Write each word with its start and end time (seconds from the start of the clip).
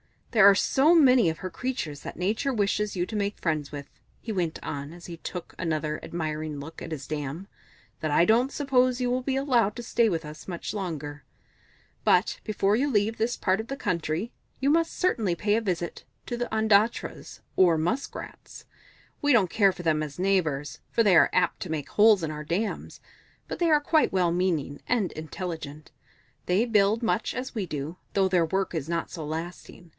"There 0.31 0.49
are 0.49 0.55
so 0.55 0.95
many 0.95 1.29
of 1.29 1.39
her 1.39 1.49
creatures 1.49 1.99
that 2.01 2.15
Nature 2.15 2.53
wishes 2.53 2.95
you 2.95 3.05
to 3.05 3.15
make 3.17 3.37
friends 3.41 3.71
with," 3.71 3.87
he 4.21 4.31
went 4.31 4.59
on 4.63 4.93
as 4.93 5.07
he 5.07 5.17
took 5.17 5.53
another 5.59 5.99
admiring 6.01 6.57
look 6.57 6.81
at 6.81 6.93
his 6.93 7.05
dam, 7.05 7.47
"that 7.99 8.09
I 8.11 8.23
don't 8.23 8.51
suppose 8.51 9.01
you 9.01 9.11
will 9.11 9.21
be 9.21 9.35
allowed 9.35 9.75
to 9.75 9.83
stay 9.83 10.07
with 10.07 10.23
us 10.23 10.47
much 10.47 10.73
longer. 10.73 11.25
But 12.05 12.39
before 12.45 12.77
you 12.77 12.89
leave 12.89 13.17
this 13.17 13.35
part 13.35 13.59
of 13.59 13.67
the 13.67 13.75
country, 13.75 14.31
you 14.61 14.69
must 14.69 14.97
certainly 14.97 15.35
pay 15.35 15.55
a 15.57 15.61
visit 15.61 16.05
to 16.27 16.37
the 16.37 16.47
Ondatras, 16.51 17.41
or 17.57 17.77
Musk 17.77 18.15
Rats. 18.15 18.65
We 19.21 19.33
don't 19.33 19.49
care 19.49 19.73
for 19.73 19.83
them 19.83 20.01
as 20.01 20.17
neighbours, 20.17 20.79
for 20.89 21.03
they 21.03 21.15
are 21.17 21.29
apt 21.33 21.59
to 21.63 21.69
make 21.69 21.89
holes 21.89 22.23
in 22.23 22.31
our 22.31 22.45
dams, 22.45 23.01
but 23.49 23.59
they 23.59 23.69
are 23.69 23.81
quite 23.81 24.13
well 24.13 24.31
meaning 24.31 24.81
and 24.87 25.11
intelligent. 25.11 25.91
They 26.45 26.63
build 26.65 27.03
much 27.03 27.35
as 27.35 27.53
we 27.53 27.65
do, 27.65 27.97
though 28.13 28.29
their 28.29 28.45
work 28.45 28.73
is 28.73 28.87
not 28.89 29.11
so 29.11 29.25
lasting. 29.27 29.89